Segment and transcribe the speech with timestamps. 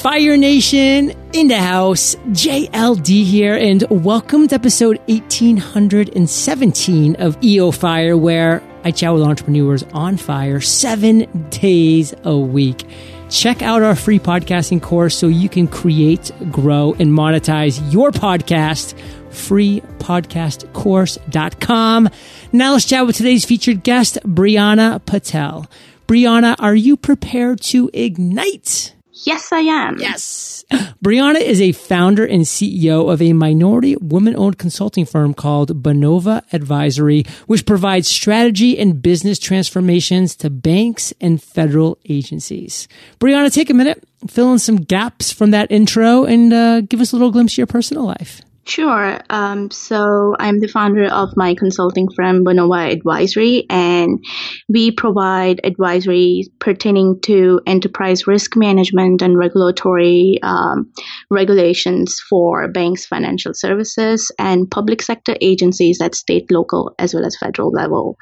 [0.00, 8.16] Fire Nation in the house, JLD here, and welcome to episode 1817 of EO Fire,
[8.16, 12.86] where I chat with entrepreneurs on fire seven days a week.
[13.28, 18.94] Check out our free podcasting course so you can create, grow, and monetize your podcast.
[19.28, 22.08] Freepodcastcourse.com.
[22.52, 25.66] Now let's chat with today's featured guest, Breana Patel.
[26.08, 28.94] Breana, are you prepared to ignite?
[29.24, 29.98] Yes, I am.
[29.98, 30.64] Yes.
[31.04, 36.42] Breana is a founder and CEO of a minority woman owned consulting firm called Bonova
[36.52, 42.88] Advisory, which provides strategy and business transformations to banks and federal agencies.
[43.18, 47.12] Breana, take a minute, fill in some gaps from that intro, and uh, give us
[47.12, 48.42] a little glimpse of your personal life.
[48.66, 49.18] Sure.
[49.30, 54.22] Um, so I'm the founder of my consulting firm, Bonova Advisory, and
[54.68, 60.92] we provide advisory pertaining to enterprise risk management and regulatory um,
[61.30, 67.36] regulations for banks, financial services, and public sector agencies at state, local, as well as
[67.36, 68.16] federal level.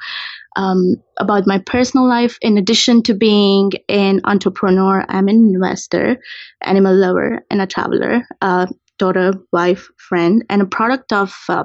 [0.55, 6.17] Um, about my personal life, in addition to being an entrepreneur, I'm an investor,
[6.61, 8.25] animal lover, and a traveler.
[8.41, 8.65] Uh,
[8.99, 11.63] daughter, wife, friend, and a product of uh,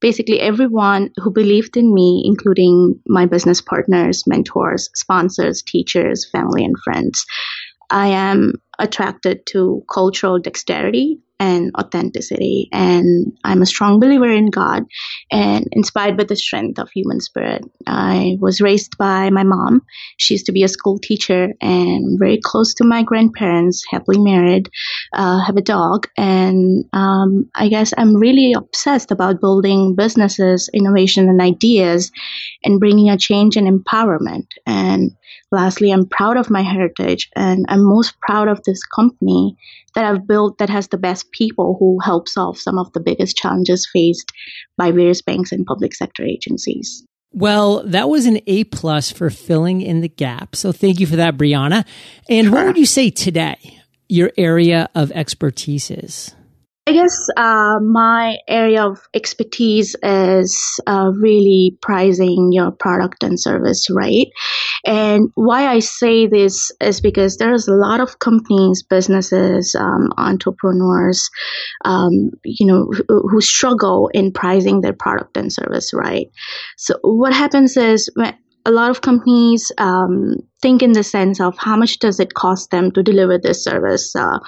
[0.00, 6.76] basically everyone who believed in me, including my business partners, mentors, sponsors, teachers, family, and
[6.82, 7.26] friends.
[7.90, 12.68] I am attracted to cultural dexterity and authenticity.
[12.72, 14.84] And I'm a strong believer in God
[15.30, 17.62] and inspired by the strength of human spirit.
[17.86, 19.82] I was raised by my mom.
[20.16, 24.68] She used to be a school teacher and very close to my grandparents, happily married,
[25.12, 26.08] uh, have a dog.
[26.16, 32.10] And um, I guess I'm really obsessed about building businesses, innovation, and ideas
[32.64, 34.46] and bringing a change and empowerment.
[34.66, 35.12] And
[35.50, 39.56] lastly, I'm proud of my heritage and I'm most proud of this company
[39.94, 43.36] that I've built that has the best people who help solve some of the biggest
[43.36, 44.30] challenges faced
[44.76, 47.04] by various banks and public sector agencies.
[47.32, 50.56] Well, that was an A plus for filling in the gap.
[50.56, 51.86] So thank you for that, Breana.
[52.28, 52.54] And sure.
[52.54, 56.34] what would you say today your area of expertise is?
[56.88, 63.88] I guess uh, my area of expertise is uh, really pricing your product and service
[63.90, 64.28] right.
[64.86, 71.28] And why I say this is because there's a lot of companies, businesses, um, entrepreneurs,
[71.84, 76.28] um, you know, who, who struggle in pricing their product and service right.
[76.78, 78.34] So what happens is when
[78.68, 82.70] a lot of companies um, think in the sense of how much does it cost
[82.70, 84.38] them to deliver this service uh,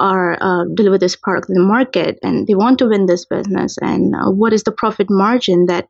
[0.00, 3.76] or uh, deliver this product in the market and they want to win this business
[3.82, 5.88] and uh, what is the profit margin that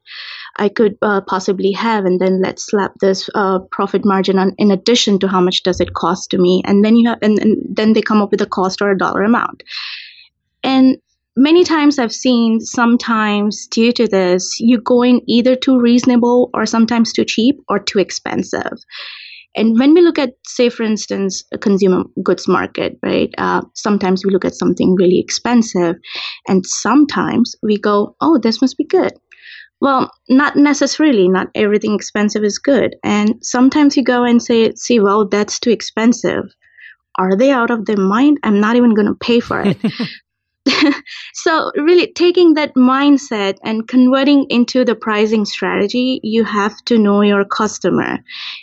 [0.57, 4.73] i could uh, possibly have and then let's slap this uh, profit margin on in
[4.73, 7.57] addition to how much does it cost to me and then you have and, and
[7.69, 9.63] then they come up with a cost or a dollar amount.
[10.63, 10.99] And
[11.37, 16.67] many times I've seen sometimes due to this, you go in either too reasonable or
[16.67, 18.73] sometimes too cheap or too expensive.
[19.55, 23.33] And when we look at, say, for instance, a consumer goods market, right?
[23.39, 25.97] Uh, sometimes we look at something really expensive,
[26.47, 29.13] and sometimes we go, "Oh, this must be good."
[29.81, 31.29] Well, not necessarily.
[31.29, 35.71] Not everything expensive is good, and sometimes you go and say, "See, well, that's too
[35.71, 36.45] expensive."
[37.19, 38.39] Are they out of their mind?
[38.43, 39.79] I'm not even going to pay for it.
[41.34, 47.22] so really taking that mindset and converting into the pricing strategy you have to know
[47.22, 48.19] your customer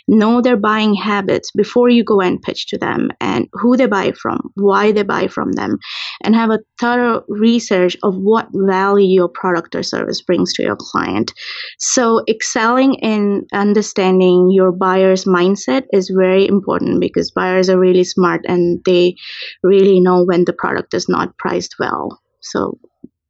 [0.08, 4.12] know their buying habits before you go and pitch to them and who they buy
[4.12, 5.78] from why they buy from them
[6.22, 10.76] and have a thorough research of what value your product or service brings to your
[10.76, 11.32] client.
[11.78, 18.42] So excelling in understanding your buyer's mindset is very important because buyers are really smart
[18.46, 19.16] and they
[19.62, 21.93] really know when the product is not priced well
[22.40, 22.78] so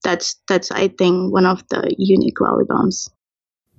[0.02, 3.10] that's that's I think one of the unique value bombs.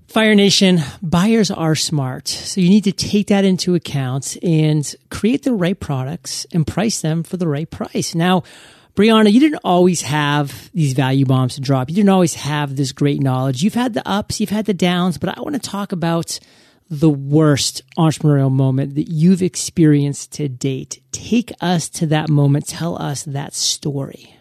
[0.07, 2.27] Fire Nation, buyers are smart.
[2.27, 7.01] So you need to take that into account and create the right products and price
[7.01, 8.13] them for the right price.
[8.13, 8.43] Now,
[8.95, 11.89] Breana, you didn't always have these value bombs to drop.
[11.89, 13.63] You didn't always have this great knowledge.
[13.63, 16.39] You've had the ups, you've had the downs, but I want to talk about
[16.89, 21.01] the worst entrepreneurial moment that you've experienced to date.
[21.11, 22.67] Take us to that moment.
[22.67, 24.35] Tell us that story.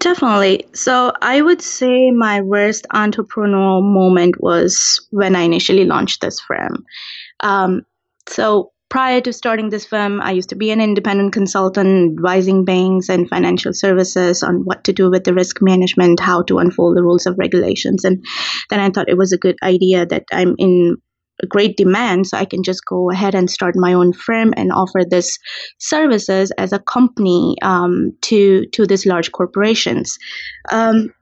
[0.00, 0.64] Definitely.
[0.72, 6.86] So I would say my worst entrepreneurial moment was when I initially launched this firm.
[7.40, 7.82] Um,
[8.26, 13.10] so prior to starting this firm, I used to be an independent consultant advising banks
[13.10, 17.02] and financial services on what to do with the risk management, how to unfold the
[17.02, 18.02] rules of regulations.
[18.02, 18.24] And
[18.70, 20.96] then I thought it was a good idea that I'm in
[21.48, 25.02] great demand, so I can just go ahead and start my own firm and offer
[25.08, 25.38] this
[25.78, 30.18] services as a company um, to to these large corporations.
[30.70, 31.12] Um,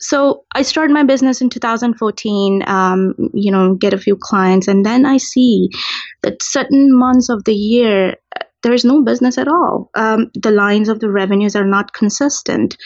[0.00, 4.86] so I started my business in 2014, um, you know, get a few clients, and
[4.86, 5.70] then I see
[6.22, 8.16] that certain months of the year
[8.62, 9.90] there is no business at all.
[9.94, 12.76] Um, the lines of the revenues are not consistent,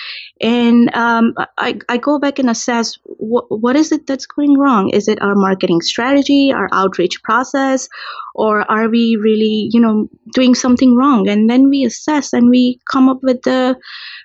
[0.40, 4.90] and um, I, I go back and assess what what is it that's going wrong.
[4.90, 7.88] Is it our marketing strategy, our outreach process,
[8.34, 11.28] or are we really, you know, doing something wrong?
[11.28, 13.76] And then we assess and we come up with the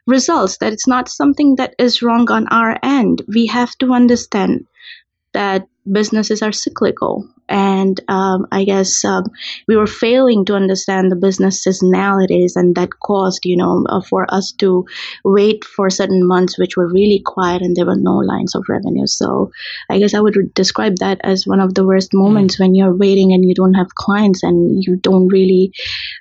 [0.06, 3.22] results that it's not something that is wrong on our end.
[3.28, 4.66] We have to understand
[5.34, 7.28] that businesses are cyclical.
[7.50, 9.24] And um, I guess um,
[9.68, 14.26] we were failing to understand the business seasonalities, and that caused, you know, uh, for
[14.34, 14.86] us to
[15.24, 19.08] wait for certain months which were really quiet and there were no lines of revenue.
[19.08, 19.52] So
[19.90, 22.20] I guess I would describe that as one of the worst mm.
[22.20, 25.72] moments when you're waiting and you don't have clients and you don't really,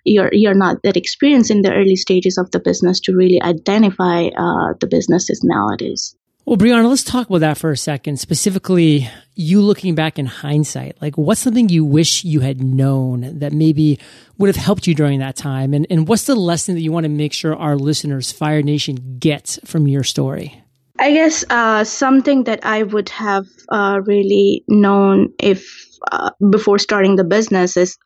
[0.05, 4.27] you're you're not that experienced in the early stages of the business to really identify
[4.27, 6.15] uh, the business seasonalities.
[6.47, 8.21] Well, Breana, let's talk about that for a second.
[8.21, 13.53] Specifically, you looking back in hindsight, like what's something you wish you had known that
[13.53, 13.99] maybe
[14.39, 15.75] would have helped you during that time?
[15.75, 19.17] And, and what's the lesson that you want to make sure our listeners, Fire Nation,
[19.19, 20.63] get from your story?
[21.01, 25.69] I guess uh, something that I would have uh, really known if
[26.13, 27.99] uh, before starting the business is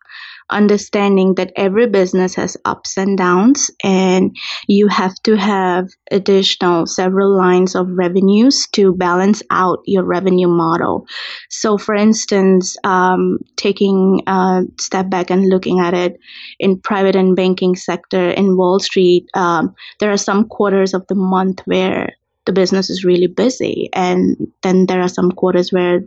[0.51, 4.37] understanding that every business has ups and downs and
[4.69, 11.07] you have to have additional several lines of revenues to balance out your revenue model.
[11.49, 16.19] So for instance, um, taking a step back and looking at it
[16.59, 21.15] in private and banking sector in Wall Street, um, there are some quarters of the
[21.15, 22.11] month where
[22.47, 26.01] the business is really busy and then there are some quarters where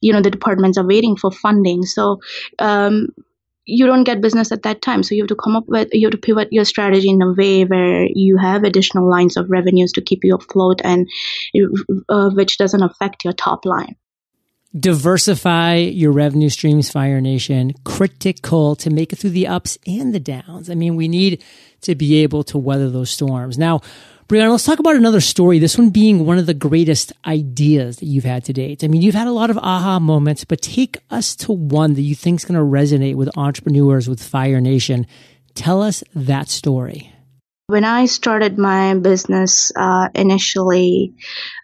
[0.00, 2.20] you know the departments are waiting for funding so
[2.58, 3.08] um,
[3.66, 5.02] you don't get business at that time.
[5.02, 7.32] So you have to come up with, you have to pivot your strategy in a
[7.32, 11.08] way where you have additional lines of revenues to keep you afloat and
[12.08, 13.96] uh, which doesn't affect your top line.
[14.78, 17.72] Diversify your revenue streams, Fire Nation.
[17.84, 20.70] Critical to make it through the ups and the downs.
[20.70, 21.42] I mean, we need
[21.80, 23.58] to be able to weather those storms.
[23.58, 23.80] Now,
[24.28, 25.60] Breana, let's talk about another story.
[25.60, 28.82] This one being one of the greatest ideas that you've had to date.
[28.82, 32.02] I mean, you've had a lot of aha moments, but take us to one that
[32.02, 35.06] you think is going to resonate with entrepreneurs with Fire Nation.
[35.54, 37.12] Tell us that story.
[37.68, 41.14] When I started my business uh, initially,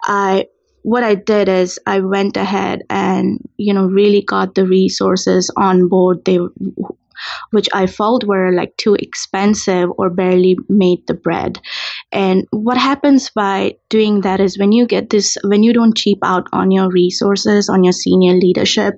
[0.04, 0.46] I
[0.82, 5.88] what I did is I went ahead and you know really got the resources on
[5.88, 6.24] board.
[6.24, 6.38] They
[7.50, 11.60] which I felt were like too expensive or barely made the bread.
[12.12, 16.18] And what happens by doing that is when you get this, when you don't cheap
[16.22, 18.94] out on your resources, on your senior leadership,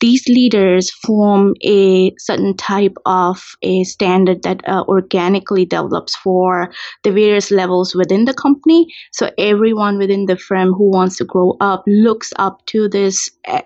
[0.00, 6.72] these leaders form a certain type of a standard that uh, organically develops for
[7.02, 8.86] the various levels within the company.
[9.12, 13.62] So everyone within the firm who wants to grow up looks up to this uh,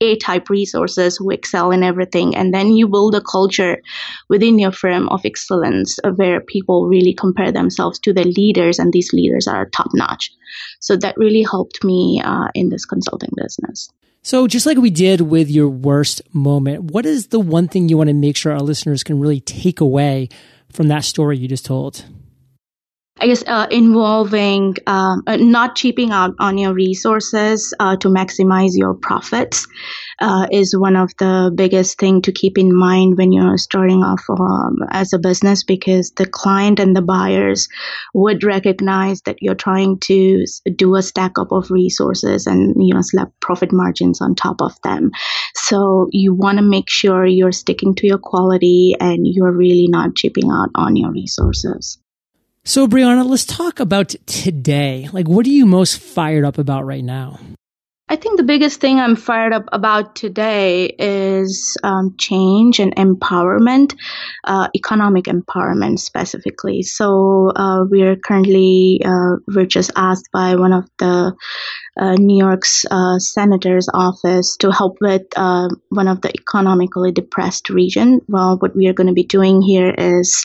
[0.00, 2.36] a type resources who excel in everything.
[2.36, 3.82] And then you build a culture
[4.28, 9.12] within your firm of excellence where people really compare themselves to the leaders, and these
[9.12, 10.30] leaders are top notch.
[10.80, 13.90] So that really helped me uh, in this consulting business.
[14.22, 17.96] So, just like we did with your worst moment, what is the one thing you
[17.96, 20.28] want to make sure our listeners can really take away
[20.70, 22.04] from that story you just told?
[23.22, 28.70] I guess uh, involving um, uh, not cheaping out on your resources uh, to maximize
[28.72, 29.66] your profits
[30.20, 34.22] uh, is one of the biggest thing to keep in mind when you're starting off
[34.30, 37.68] um, as a business because the client and the buyers
[38.14, 43.02] would recognize that you're trying to do a stack up of resources and you know
[43.02, 45.10] slap profit margins on top of them.
[45.54, 50.16] So you want to make sure you're sticking to your quality and you're really not
[50.16, 51.98] cheaping out on your resources.
[52.64, 55.08] So, Breana, let's talk about today.
[55.12, 57.38] Like, what are you most fired up about right now?
[58.10, 63.94] I think the biggest thing I'm fired up about today is um, change and empowerment,
[64.42, 66.82] uh, economic empowerment specifically.
[66.82, 71.36] So uh, we're currently uh, we're just asked by one of the
[72.00, 77.70] uh, New York's uh, senator's office to help with uh, one of the economically depressed
[77.70, 78.20] region.
[78.26, 80.44] Well, what we are going to be doing here is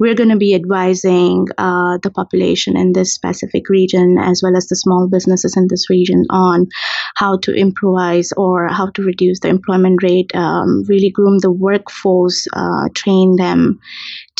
[0.00, 4.66] we're going to be advising uh, the population in this specific region as well as
[4.66, 6.66] the small businesses in this region on
[7.16, 12.46] how to improvise or how to reduce the employment rate, um, really groom the workforce,
[12.54, 13.78] uh, train them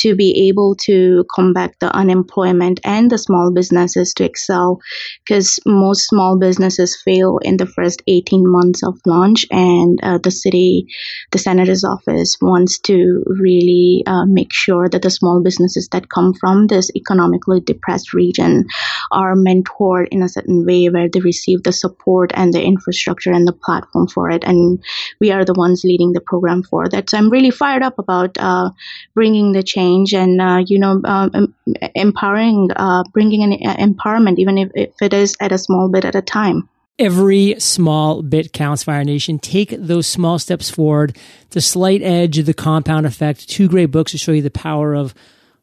[0.01, 4.81] to be able to combat the unemployment and the small businesses to excel
[5.25, 10.31] because most small businesses fail in the first 18 months of launch and uh, the
[10.31, 10.87] city
[11.33, 16.33] the senator's office wants to really uh, make sure that the small businesses that come
[16.35, 18.65] from this economically depressed region
[19.13, 23.47] are mentored in a certain way where they receive the support and the infrastructure and
[23.47, 24.83] the platform for it and
[25.21, 27.11] we are the ones leading the program for that.
[27.11, 28.71] So i'm really fired up about uh,
[29.15, 31.55] bringing the change and uh, you know um,
[31.95, 36.05] empowering uh, bringing an uh, empowerment even if, if it is at a small bit
[36.05, 36.69] at a time
[37.01, 39.39] Every small bit counts, Fire Nation.
[39.39, 41.17] Take those small steps forward.
[41.49, 43.49] The slight edge of the compound effect.
[43.49, 45.15] Two great books to show you the power of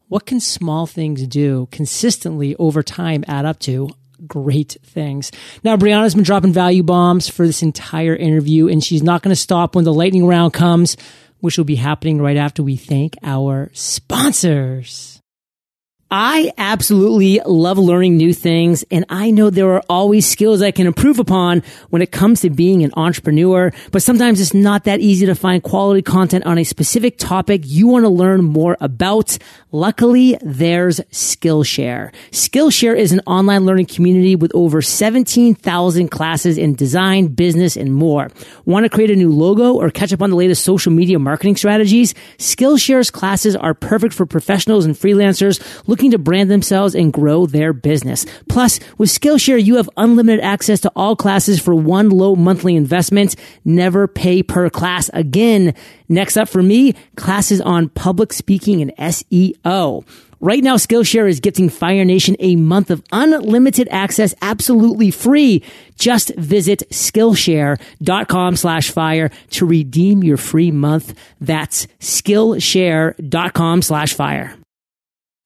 [0.08, 3.90] what can small things do consistently over time add up to
[4.26, 5.32] great things.
[5.64, 9.40] Now, Breana's been dropping value bombs for this entire interview, and she's not going to
[9.40, 10.98] stop when the lightning round comes,
[11.40, 15.22] which will be happening right after we thank our sponsors.
[16.10, 20.88] I absolutely love learning new things and I know there are always skills I can
[20.88, 25.26] improve upon when it comes to being an entrepreneur, but sometimes it's not that easy
[25.26, 29.38] to find quality content on a specific topic you want to learn more about.
[29.78, 32.12] Luckily, there's Skillshare.
[32.32, 38.32] Skillshare is an online learning community with over 17,000 classes in design, business, and more.
[38.66, 41.58] Want to create a new logo or catch up on the latest social media marketing
[41.58, 42.16] strategies?
[42.40, 47.72] Skillshare's classes are perfect for professionals and freelancers looking to brand themselves and grow their
[47.72, 48.26] business.
[48.50, 53.36] Plus, with Skillshare, you have unlimited access to all classes for one low monthly investment.
[53.64, 55.76] Never pay per class again.
[56.10, 60.06] Next up for me, classes on public speaking and SEO.
[60.40, 65.64] Right now, Skillshare is gifting Fire Nation a month of unlimited access absolutely free.
[65.98, 71.18] Just visit Skillshare.com slash fire to redeem your free month.
[71.42, 74.56] That's Skillshare.com slash fire.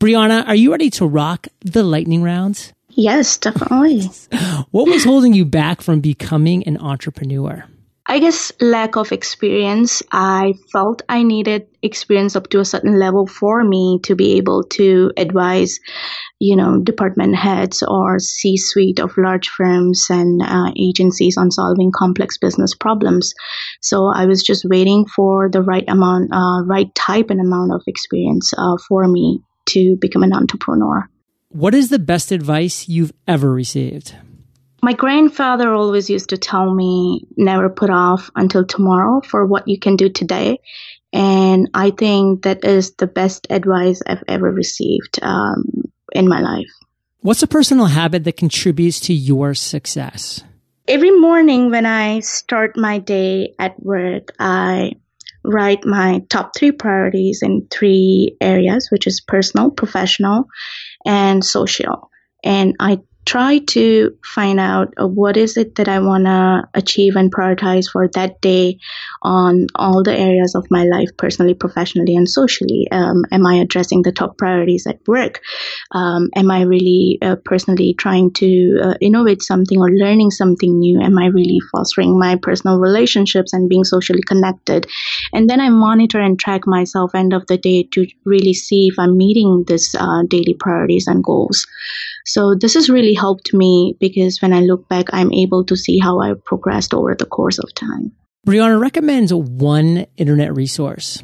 [0.00, 2.72] Breana, are you ready to rock the lightning rounds?
[2.90, 4.02] Yes, definitely.
[4.70, 7.64] what was holding you back from becoming an entrepreneur?
[8.10, 10.02] I guess lack of experience.
[10.10, 14.64] I felt I needed experience up to a certain level for me to be able
[14.64, 15.78] to advise,
[16.38, 22.38] you know, department heads or C-suite of large firms and uh, agencies on solving complex
[22.38, 23.34] business problems.
[23.82, 27.82] So I was just waiting for the right amount, uh, right type and amount of
[27.86, 31.06] experience uh, for me to become an entrepreneur.
[31.50, 34.14] What is the best advice you've ever received?
[34.82, 39.78] My grandfather always used to tell me never put off until tomorrow for what you
[39.78, 40.60] can do today.
[41.12, 45.64] And I think that is the best advice I've ever received um,
[46.12, 46.70] in my life.
[47.20, 50.44] What's a personal habit that contributes to your success?
[50.86, 54.92] Every morning when I start my day at work, I
[55.44, 60.44] write my top three priorities in three areas, which is personal, professional,
[61.04, 62.10] and social.
[62.44, 67.14] And I try to find out uh, what is it that I want to achieve
[67.14, 68.78] and prioritize for that day
[69.22, 72.88] on all the areas of my life, personally, professionally, and socially.
[72.90, 75.42] Um, am I addressing the top priorities at work?
[75.92, 81.00] Um, am I really uh, personally trying to uh, innovate something or learning something new?
[81.00, 84.86] Am I really fostering my personal relationships and being socially connected?
[85.34, 88.98] And then I monitor and track myself end of the day to really see if
[88.98, 91.66] I'm meeting this uh, daily priorities and goals.
[92.28, 95.98] So this has really helped me because when I look back, I'm able to see
[95.98, 98.12] how I progressed over the course of time.
[98.46, 101.22] Breana recommends one internet resource.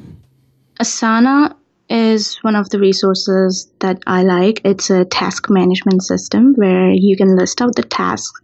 [0.80, 1.56] Asana
[1.90, 4.62] is one of the resources that I like.
[4.64, 8.40] It's a task management system where you can list out the tasks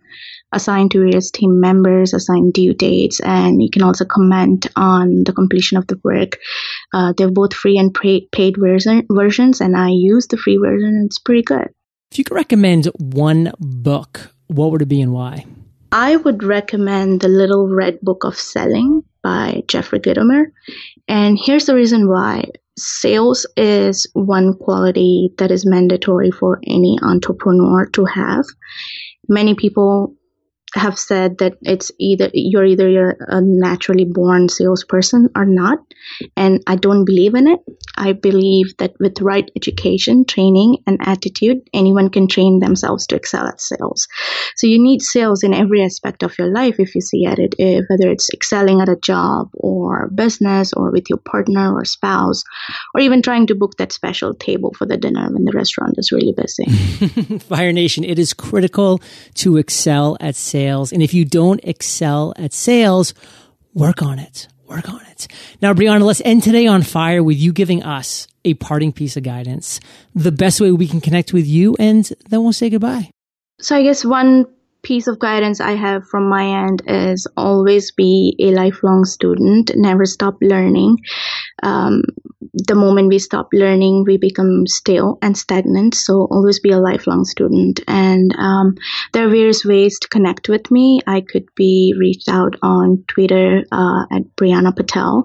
[0.53, 5.33] assigned to various team members, assign due dates, and you can also comment on the
[5.33, 6.39] completion of the work.
[6.93, 11.07] Uh, they're both free and paid version, versions, and I use the free version, and
[11.07, 11.69] it's pretty good.
[12.11, 15.47] If you could recommend one book, what would it be and why?
[15.93, 20.47] I would recommend The Little Red Book of Selling by Jeffrey Gitomer.
[21.07, 27.87] And here's the reason why sales is one quality that is mandatory for any entrepreneur
[27.91, 28.45] to have.
[29.29, 30.17] Many people
[30.75, 35.79] have said that it's either you're either you're a naturally born salesperson or not
[36.37, 37.61] and i don't believe in it.
[37.97, 43.47] I believe that with right education training and attitude anyone can train themselves to excel
[43.47, 44.09] at sales.
[44.57, 47.55] So you need sales in every aspect of your life if you see at it
[47.59, 52.43] if, whether it's excelling at a job or business or with your partner or spouse
[52.95, 56.13] or even trying to book that special table for the dinner when the restaurant is
[56.13, 56.65] really busy.
[57.41, 59.01] Fire nation it is critical
[59.35, 60.93] to excel at sales sales.
[60.93, 63.15] And if you don't excel at sales,
[63.73, 64.49] work on it.
[64.67, 65.27] Work on it.
[65.61, 69.23] Now, Breana, let's end today on fire with you giving us a parting piece of
[69.23, 69.81] guidance,
[70.15, 73.11] the best way we can connect with you, and then we'll say goodbye.
[73.61, 74.47] So, I guess one
[74.83, 80.07] piece of guidance I have from my end is always be a lifelong student, never
[80.07, 80.97] stop learning.
[81.63, 82.03] Um,
[82.53, 85.95] the moment we stop learning, we become stale and stagnant.
[85.95, 87.81] So always be a lifelong student.
[87.87, 88.77] And um,
[89.13, 91.01] there are various ways to connect with me.
[91.07, 95.25] I could be reached out on Twitter uh, at Breana Patel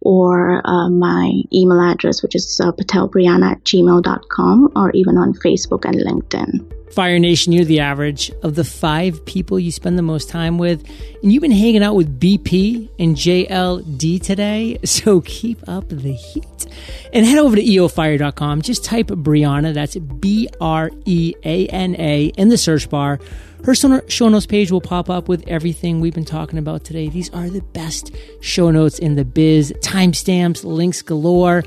[0.00, 5.84] or uh, my email address, which is uh, patelbreana at gmail.com, or even on Facebook
[5.84, 6.85] and LinkedIn.
[6.92, 10.82] Fire Nation, you're the average of the five people you spend the most time with.
[11.22, 14.78] And you've been hanging out with BP and JLD today.
[14.86, 16.66] So keep up the heat.
[17.12, 18.62] And head over to eofire.com.
[18.62, 23.20] Just type Breana, that's B R E A N A, in the search bar.
[23.64, 27.08] Her show notes page will pop up with everything we've been talking about today.
[27.08, 31.62] These are the best show notes in the biz, timestamps, links galore.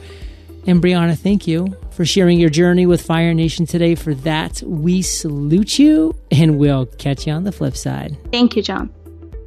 [0.68, 3.96] And Breana, thank you for sharing your journey with Fire Nation today.
[3.96, 8.18] For that, we salute you and we'll catch you on the flip side.
[8.32, 8.94] Thank you, John.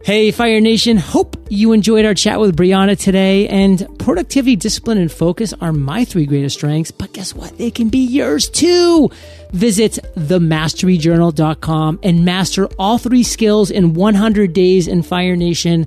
[0.05, 0.97] Hey, Fire Nation.
[0.97, 3.47] Hope you enjoyed our chat with Breana today.
[3.47, 6.91] And productivity, discipline, and focus are my three greatest strengths.
[6.91, 7.57] But guess what?
[7.57, 9.11] They can be yours too.
[9.53, 15.87] Visit themasteryjournal.com and master all three skills in 100 days in Fire Nation.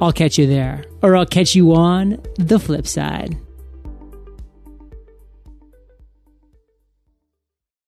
[0.00, 3.36] I'll catch you there, or I'll catch you on the flip side.